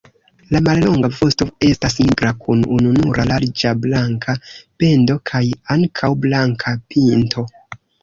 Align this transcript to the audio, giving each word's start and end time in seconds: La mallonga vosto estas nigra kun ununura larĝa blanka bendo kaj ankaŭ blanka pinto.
La 0.53 0.61
mallonga 0.67 1.09
vosto 1.17 1.47
estas 1.67 1.97
nigra 2.05 2.31
kun 2.47 2.65
ununura 2.77 3.27
larĝa 3.33 3.75
blanka 3.85 4.37
bendo 4.57 5.21
kaj 5.35 5.45
ankaŭ 5.79 6.15
blanka 6.29 6.79
pinto. 6.93 7.51